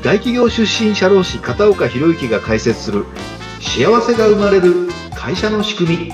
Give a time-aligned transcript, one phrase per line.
[0.00, 3.04] 大企業出身社労士片岡博之が解説する
[3.60, 6.12] 幸せが生まれる会社の仕組み。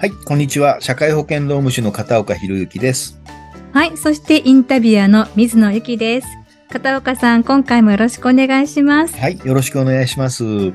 [0.00, 0.80] はいこんにちは。
[0.80, 3.20] 社会保険労務士の片岡博之です。
[3.72, 6.26] はいそしてインタビュアーの水野由紀です。
[6.72, 9.16] 片岡さん今回もよろしくお願いします。
[9.16, 10.72] はいよろしくお願いします。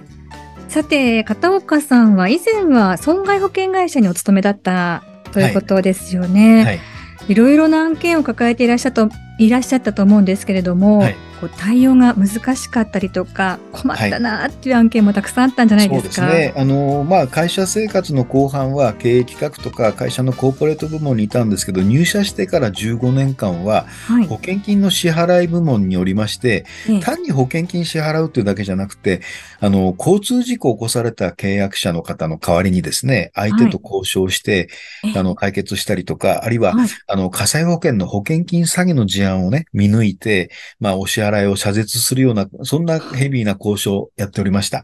[0.70, 5.04] さて片岡さんは以前は損害保険会社にお勤めだった
[5.36, 6.56] ということですよね。
[6.56, 6.80] はい、はい
[7.28, 16.26] いろいろな案件を抱えていらっしゃったいらっしゃったと思うんですけれども、はい、こう対応が難しかったりとか困ったなっていう案件もたくさんあったんじゃないですか？
[16.26, 16.62] はい、そうですね。
[16.62, 23.86] あのまあ会社生活の後半は経営企画とか会社のコーポレート部門にいたんですけど、入社してから15年間は
[24.30, 29.22] 保険金の支払い部門におりまして、はい、単に保険金支払うというだけじゃなくて、
[29.60, 34.70] あの交通事故を起こされた契約者の方の代わりにですね、相手と交渉して、
[35.16, 36.76] あの解決したりとか、あるいは、
[37.08, 44.84] あの火災保険の保険金詐欺の事案をね見抜いて、まあお支払いを謝絶するような、そんなヘビーな交渉をやっておりました。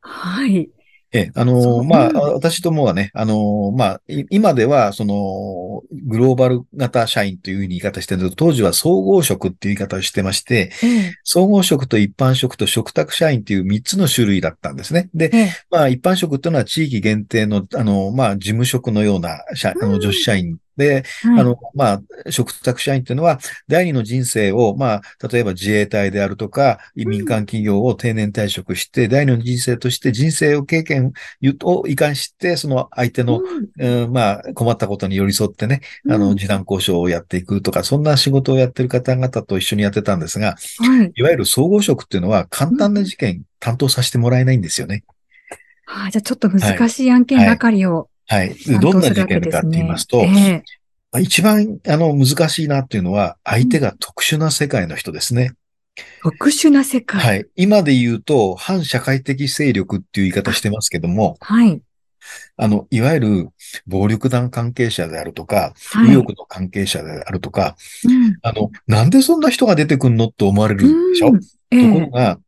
[0.00, 0.70] はい。
[1.14, 10.72] え、あの、まあ、私どもはね、あの、まあ、今では、その、グローバル型社員という言い方してると、当時は総合職っていう言い方をしてまして、
[11.22, 15.10] 総合職と一般職と嘱託社員っていう3つの種類だったんですね。
[15.12, 15.30] で、
[15.70, 31.12] まあ、一般職っていうのは地域限定の、あの、まあ、事務職のような社、あの、女子社員で、はい、あの、まあ、嘱託社員っていうのは、第二の人生を、まあ、例えば自衛隊であるとか、民間企業を定年退職して、第二の人生として人生を経験
[31.62, 33.40] を移管して、その相手の、
[33.78, 45.04] うん、うん、まあ、困ったことに寄り添ってね、あの、示談交渉をやっていくとか、そんな仕事をやってる方々と一緒にやってたんですが、はい、いわゆる総合職っていうのは、簡単な事件担当させてもらえないんですよね。
[45.84, 48.54] はあ、じゃあちょっと難しい案件ばかりを、はいはい。
[48.80, 55.52] どんな事件かって言いますと、えー、一番あの難しいなっていうのは、相手が特殊な世界の人ですね。
[56.22, 57.46] 特殊な世界はい。
[57.56, 61.80] 今で言うと、反社会的勢力っていう言い方してますけども、はい。
[62.56, 63.48] あの、いわゆる
[63.86, 71.32] 暴力団関係者であるとか、はい、右翼の関係者であるとか、うん、あの、なんでそんな人が出てくんのって思われるでしょ、
[71.70, 72.38] えー、ところが、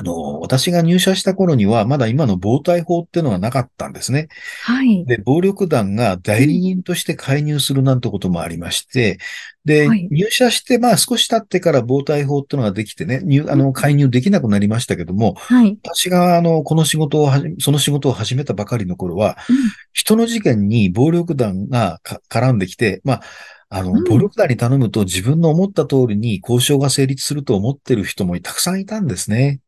[0.00, 4.28] あの、私が入社した頃には、まだ今の防体法っていうのがなかったんですね。
[4.62, 5.04] はい。
[5.06, 9.18] で、暴力団が代理人として介入するなんてこともありまして、
[9.64, 15.76] で、はい、入社して、まあ少し経ってから防体法っていうのができてね、入、あの、介入できなくなりましたけども、はい。
[15.82, 19.56] 私が、あの、この仕事をはじ、その仕事を始めたばかりの頃は、うん、
[19.92, 23.22] 人の事件に暴力団が絡んできて、まあ、
[23.68, 29.60] あの、暴力団に頼むと自分の思った通りに交渉が成立すると思ってる人もたくさんいたんですね。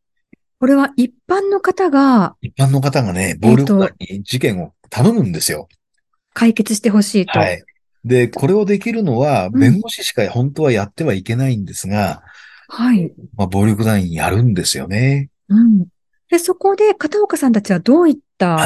[0.61, 5.69] これは一般の方が、一般の方がね、暴力団に事件を頼むんですよ。
[6.35, 7.39] 解決してほしいと。
[7.39, 7.65] はい。
[8.05, 12.23] で、これをできるのは、弁護士しか本当はやってはいけないんですが、
[12.69, 13.11] うん、はい。
[13.37, 15.31] まあ、暴力団員やるんですよね。
[15.49, 15.87] うん。
[16.31, 18.59] で、そこで片岡さんたちはどういった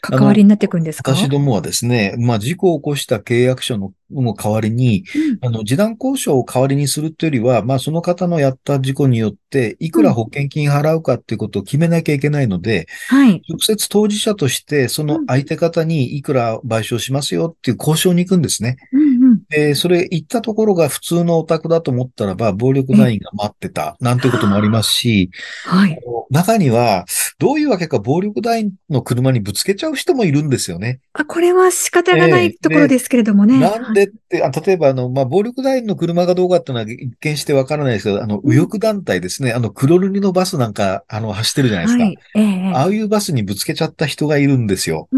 [0.00, 5.04] 関わりになっていくんですか、はい、私どもはですね、まあ、事故を起こした契約書のの代わりに、
[5.40, 13.40] うん、あの、示談交渉を代わりにするというよりは、まあ、その方のやった事故によって、いくら保険金払うかっていうことを決めなきゃいけないので、はい。
[13.48, 18.76] 直接当事者として、その相手方にいくら賠償しますよっていう交渉に行くんですね。
[18.92, 19.11] うんうん。
[19.52, 25.30] で、それ行ったところが普通のお宅だと思ったらば、暴力団員が待ってた、なんていうこともありますし、
[25.66, 25.98] はい。
[26.30, 27.04] 中には、
[27.38, 31.00] どういうわけか暴力団員の車にぶつけちゃう人もいるんですよね。
[31.12, 33.60] あ、これは仕方がないところですけれどもね。
[33.60, 42.04] なんでって、あ例えば、あの、まあ、暴力団員の車がどうかっていうのは一見してわからないですけど、あの、右翼団体ですね、あの、黒塗りのバスなんか、あの、走ってるじゃないですか。
[42.04, 45.08] はい、えー、ああいうバスにぶつけちゃった人がいるんですよ。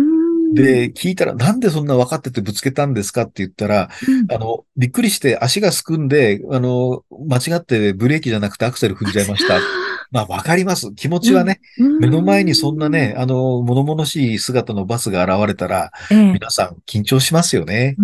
[0.55, 9.59] で、聞いたら、なんでそんな分かっててぶつけたんですかって言ったら、うん、あの、びっくりして足がすくんで、あの、間違ってブレーキじゃなくてアクセル踏んじゃいました。
[10.11, 10.93] まあ、わかります。
[10.95, 17.97] 気持ちはね、うん、目の前にそんなね、あの、物々しい姿のバスが現れたら、ええ、皆さん緊張しますよね。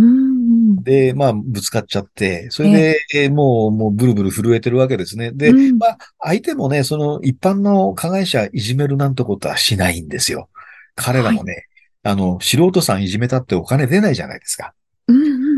[0.82, 5.30] で、まあ、ぶつかっちゃって、それで、ええ、もう、もう、ブルブル震えてるわけですね。
[5.32, 10.48] で、まあ、相手もね、その、一般の加害者いじめるなんてことはしないんですよ。
[10.96, 11.64] 彼らもね、はい、
[12.02, 14.74] あの、素人さんいじめたってお金出ないじゃないですか。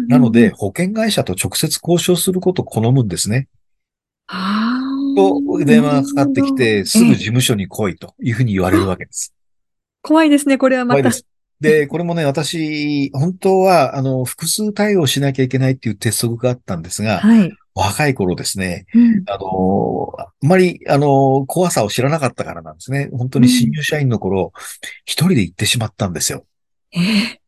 [0.09, 3.49] なので、保険会社と直接交渉することを好むんですね。
[4.27, 4.81] あ
[5.17, 9.35] と電話がかかってきて、すぐ事務所に来いというふうに言われるわけです。
[10.03, 11.01] 怖いですね、これはまた。
[11.01, 11.27] 怖いです。
[11.61, 23.09] で、これもね、私、本当は、あの、複数対応しなきゃいけないっていう鉄則があったんですが、はい、若い頃ですね、うん、あの、あんまり、あの、怖さを知らなかったからなんですね。
[23.13, 24.53] 本当に新入社員の頃、
[25.05, 26.47] 一、うん、人で行ってしまったんですよ。
[26.93, 27.42] えー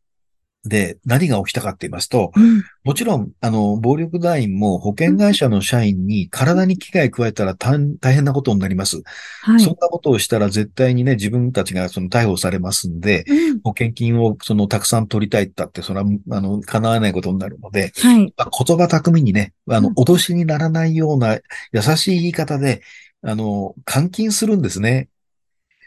[0.66, 9.02] で、何が起きたかって言いますと、うん、もちろん、あの、暴力団員も保険会社の社員に体に危害加えたら大変なことになります。
[9.43, 21.40] はい、そんなことをしたら絶対にね、自分たちがその逮捕されますんで、うん、保険金をそのたくさん取りたいったって、それは、あの、叶わないことになるので、はい、まあ、言葉巧みにね、あの、脅しにならないような
[21.72, 22.81] 優しい言い方で、
[23.22, 25.08] あの、監禁するんですね。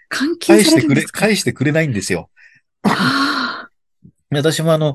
[0.09, 1.21] 監禁されるんですか？
[1.21, 2.29] 返してくれ、返してくれないんですよ。
[4.29, 4.93] 私もあの、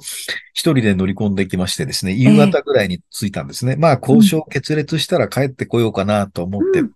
[0.52, 3.73] 一人で乗り込んできましてですね、夕方ぐらいに着いたんですね。
[3.73, 6.90] えー、まあ、交渉決裂したら帰ってこようかなと思って、うん、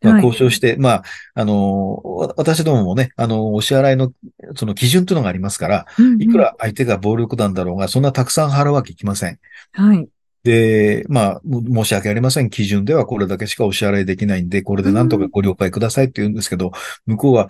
[0.00, 1.04] まあ、交渉して、はい、まあ、
[1.34, 2.00] あの、
[2.36, 4.12] 私どももね、あの、お支払いの、
[4.56, 9.38] その基準というのがありますから、うんうん、いくら相手が暴力団だろうが、そんなたくさん払うわけいきません。
[9.72, 10.08] はい。
[10.42, 12.50] で、まあ、申し訳ありません。
[12.50, 16.72] 基準ではこれだけしかお支払いできないんで、これでなんとかご了解くださいって言うんですけど、
[17.06, 17.48] うん、向こうは、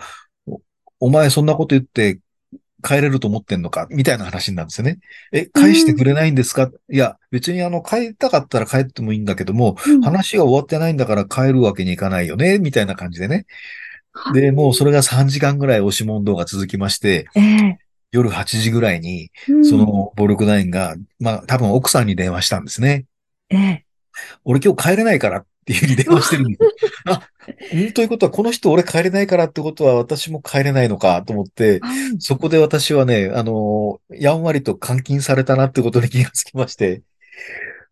[1.01, 2.19] お前そんなこと言って
[2.85, 4.99] 帰れると思ってんのかみたいな話なんですよね。
[5.31, 13.47] え、返してくれないんですか、うん、いや、別にあの、帰りたかったら帰ってもいいんだけども、うん、話が終わってないんだから帰るわけにいかないよね、みたいな感じでね。
[14.33, 17.75] で、もうそれが3時間ぐらい押し問答が続きまして、えー、
[18.11, 19.31] 夜8時ぐらいに、
[19.63, 23.05] その暴力団員が、まあ多分奥さんに電話したんですね。
[23.49, 23.79] えー、
[24.45, 26.61] 俺今日帰れないからっていうふうに電話してるんです
[27.05, 27.27] あ、
[27.89, 31.81] んということは、この人俺帰れないからってことは私も帰れないのかと思って、
[32.19, 37.01] そこで私はね、あの、やんわりと監禁されたなってことに気がつきまして、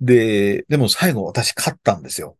[0.02, 2.36] で、でも最後私勝ったんですよ。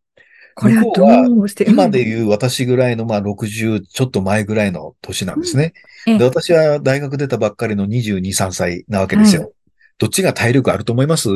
[0.56, 1.66] これはどうして？
[1.68, 5.74] 今で言う私ぐらいの、まあ60ちょっと前ぐらいの年なんですね。
[6.06, 9.42] うん、で私は大学出たばっかりの22、3歳なわけですよ。
[9.42, 9.52] はい、
[9.98, 11.30] どっちが体力あると思います？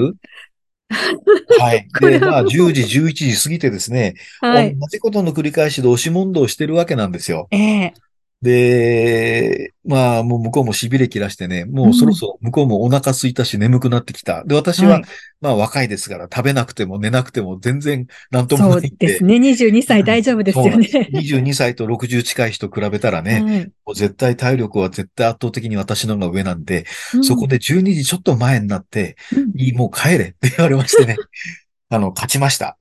[1.59, 1.87] はい。
[1.99, 7.47] で、まあ、10時、11時過ぎてですね、はい、同じことの繰り返しで押し問答してるわけなんですよ。
[7.51, 8.06] ええー
[8.41, 14.43] で、まあ、もう向こうも痺れ切らしてね、もうそろそろ向こうもお腹空いたし眠くなってきた。
[14.43, 15.03] で、私は、はい、
[15.41, 19.37] まあ若いですから食べなくても寝なくても全然なんともないそうですね。
[19.37, 20.87] 22歳大丈夫ですよね。
[21.13, 26.85] 22歳と60近い人比べたらね、はい、もう絶対体力は絶対圧倒的に私の方が上なんで、
[27.15, 31.15] うん、そこで12時ちょっと前になって、うん、いい、もう帰れって言われましてね。
[31.89, 32.77] あの、勝ちました。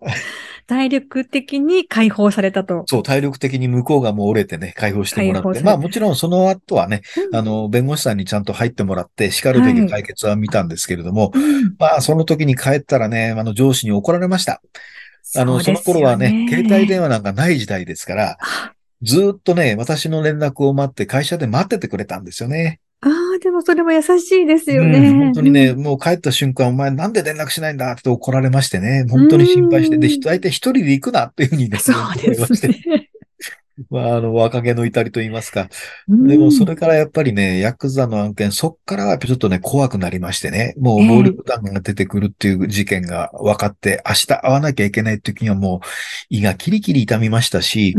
[0.67, 2.85] 体力的に解放されたと。
[2.87, 5.61] そう、体力的に向こうがもう折れてね、解放してもらって。
[5.63, 11.43] まあもちろんその後はね、うん、あの、弁護士さんにちゃんと入ってもらって、叱るべき解決は見たんですけれども、はい、
[11.79, 14.61] まあその時に帰ったらね、あの上司に怒られました。
[15.37, 18.39] あの、その頃はね、携帯電話なんかない時代ですから、
[19.03, 22.81] ずっとね、私の連絡を待って会社で待っててくれたんですよね。
[23.03, 24.99] ああ、でもそれも優しいですよね。
[24.99, 33.11] うん、本当にね、もう帰った瞬間、お前なんで連絡しないんだって怒られましてね、本当に心配して、で、大体一人で行くなっていうふうにね、そうですね。
[33.90, 35.69] まあ、あの、若気の至りと言いますか。
[36.08, 45.87] でも、それからやっぱりね、ヤクザの案件、そっからはちょっとね、怖くなりましてね、もう暴力団が出てくるっていう事件が分かって、明日会わなきゃいけない時にはもう、
[46.31, 47.94] 胃がキリキリ痛みましたし、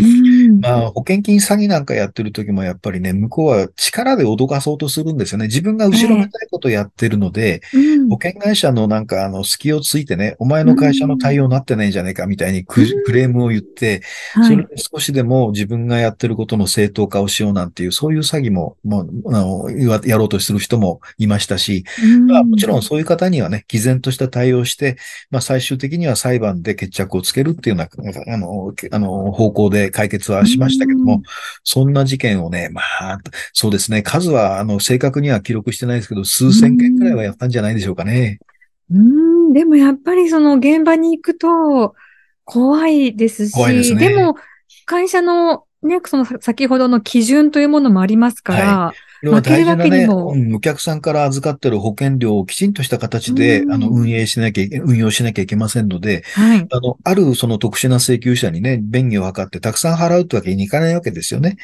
[0.62, 5.46] まあ、保険金詐欺なんかやってる時もやっぱりね、向こうは力で脅かそうとするんですよね。
[5.46, 7.62] 自分が後ろめたいことやってるので、
[8.10, 12.82] 保険会社のなんかあの、隙をついてね、お前の会社の対応になってないんじゃないかみたいにク
[13.12, 14.02] レームを言って、
[14.34, 19.70] それで少しでも自分がやってることの正当化をしようなんていう、そういう詐欺も、もう、あの、
[20.06, 21.84] やろうとする人もいましたし、
[22.28, 24.98] まあ、もちろんそういう方にはね、毅然とした対応して、
[25.30, 31.22] まあ、最終的には裁判で決着をつけるっていうような、あの、あの、方向で解決はしましたけども、
[31.64, 33.20] そんな事件をね、まあ、
[33.54, 38.40] そうですね、数は、あの、正確には記録してないですけど、数千件くらいはやったんじゃないでしょうかね。
[38.90, 41.96] うん、でもやっぱりその現場に行くと
[42.46, 44.36] 怖いですし、怖いですね、でも
[44.86, 48.98] 会社のね、その先ほどの基準というものもありますから、はい。
[49.24, 61.58] 負けるわけにも、ね、お客さんから預かってる保険料をきちんとした形で、あの、運営しなきゃ、運用しなきゃいけませんので、はい、あの、あるその特殊な請求者にね、便宜を図ってたくさん払うってわけにいかないわけですよね。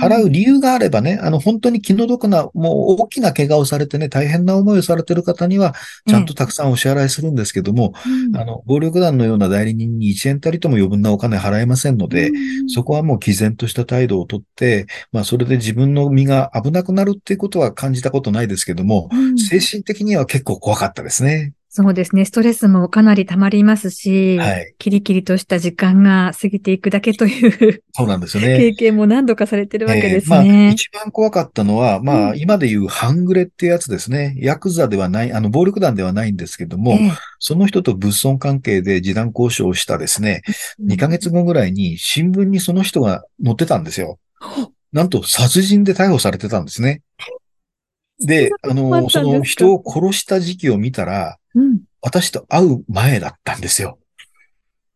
[0.00, 5.74] 払う理由があればね、あの、本当に気の毒な、もう大きな怪我をされてね、大変な思いをされてる方には、
[6.08, 7.92] ちゃんとたくさんお支払いするんですけども、
[8.34, 12.30] あの、暴力団のような代理人に1円たりとも余分なお金払えませんので、
[12.68, 19.08] そこはもう毅然とした態度をとって、まあ、それで自分の身が危なくなるっていうことは感じたことないですけども、
[19.48, 21.52] 精神的には結構怖かったですね。
[21.74, 22.26] そうですね。
[22.26, 28.58] ストレスもかなり溜まりますし、はい、キリキリとした時間が過ぎていくだけというそうなんですよね。
[28.60, 30.36] 経験も何度かされてるわけですね。
[30.36, 34.34] えー、まあ、一番怖かったのは、まあ、今で言う半グレってやつですね。
[34.36, 40.42] ヤクザではない、あの、暴力団ではないんですけども、えー、その人と物損関係で示談交渉をしたですね、
[40.84, 44.18] 2ヶ月後ぐらいに新聞にその人が載ってたんですよ。
[44.92, 47.00] なんと殺人で逮捕されてたんですね。
[48.20, 53.98] で、あの、その人を殺した時期を見たら、うん、私と会う前だったんですよ。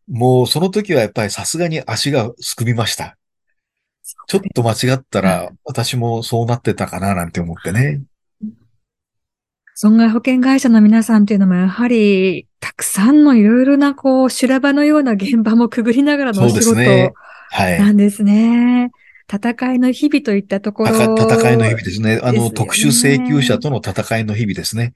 [0.09, 3.17] もうその時はやっぱりさすがに足がすくみました。
[4.29, 8.03] ちょっと間違ったら、私もそうなってたかななんて思ってね。
[9.75, 18.91] 損害保険会社の皆さんっていうのもやはり、たくさんのいろいろなこう、修羅場のような現場もくぐりながらのお仕事なんですね。
[19.33, 22.21] 戦いの日々といったところ、戦いの日々ですね。
[22.23, 24.95] あの、ね、特殊請求者との戦いの日々ですね。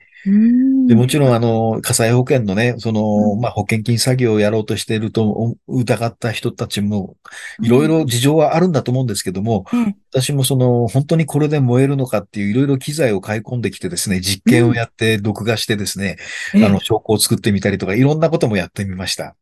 [0.86, 7.16] でもちろん、あの、火災保険のね、その、まあ、保険金作業をやろうとしていると疑った人たちも、
[7.60, 16.18] いろいろ事情はあるんだと思うんですけども、うん、私もその、本当にこれで燃えるのかっていういろいろ機材を買い込んできてですね、実験をやって録画してですね、
[16.54, 19.34] うん、あの、証拠を作ってみたりとか、いろんなこともやってみました。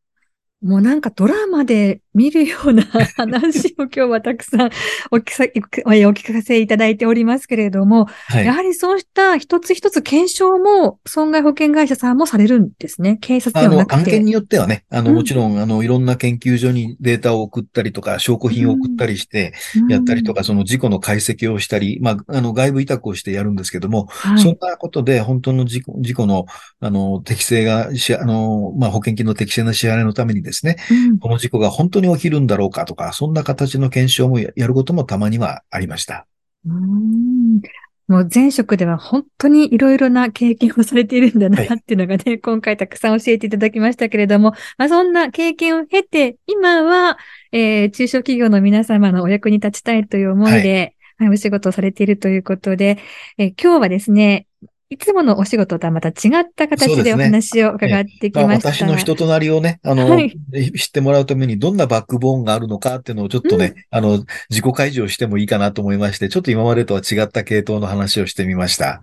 [0.61, 2.83] もうなんかドラマで見るような
[3.17, 4.71] 話を今日はたくさん
[5.13, 13.19] お聞かせいただいておりますけれども、はい、やはりそうした一つ一つ検証も損害保険会社さんもされるんですね。
[13.21, 13.95] 警察ではなくて。
[13.95, 19.53] あの、案件によってはね、あの、もちろん、あの、いろんな研究所にデータを送ったりとか、証拠品を送ったりして、
[19.89, 26.47] やったりとか、その事故の解析をしたり、まあ、あの、外部委託をしてやるんですけども、はい、そんなことで本当の事故事故の、
[26.81, 36.27] あの、適正が、あの、まあ、保険金の適正な支払いのためにですね、うん、この事故が本当に起きるんだろうかとか、そんな形の検証もやることもたまにはありました。
[36.67, 37.61] うん。
[38.09, 47.19] もう前職では本当にいろいろな経験をされているんだなっていうのがね、はい、今回たくさん教えていただきましたけれども、まあ、そんな経験を経て、今は、
[47.53, 52.99] えー、中小企業の皆様のお役に立ちたいという思いで、はい、お仕事をされているということで、
[53.37, 54.47] えー、今日はですね、
[54.91, 58.41] いつものお仕事とはまた違った形でお話を伺ってきました。
[58.41, 60.33] ねまあ、私の人となりをね、あの、はい、
[60.79, 69.03] 知ってもらうためにどんなバックボーンがあるのかっていうのをちょっとね、うん、あの、自己開示をしてもいいかなと思いまして、ちょっと今までとは違った系統の話をしてみました。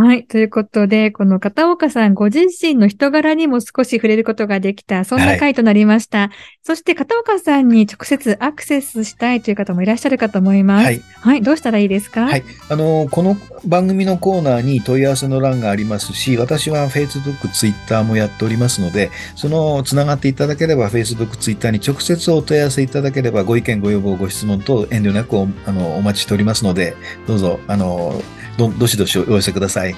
[0.00, 0.24] はい。
[0.24, 6.18] ということで、この片岡さんご自身の人柄にも少し触れることができた、そんな回となりました。
[6.18, 6.30] はい、
[6.62, 10.84] そして片岡さんに直接アクセスしたいという方もいらっしゃるかと思います。
[10.84, 11.02] はい。
[11.20, 11.42] はい。
[11.42, 12.26] どうしたらいいですか？
[12.26, 12.44] はい。
[12.70, 26.94] あの、この番組のコーナーに問い合わせの欄がありますし、私は Facebook、Twitter もやっておりますので、その、つながっていただければ Facebook、Twitter に直接お問い合わせいただければ、ご意見、ご要望、ご質問等遠慮なくおあのお待ちしておりますので、
[27.26, 28.22] どうぞ、あの、
[28.58, 29.94] ど、どしどしお寄せください。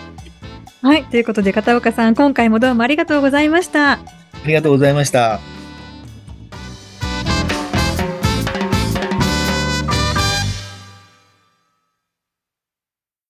[0.82, 1.04] はい。
[1.04, 3.92] ということで、片岡さん、今回もどうもありがとうございました。
[3.94, 3.98] あ
[4.46, 5.40] りがとうございました。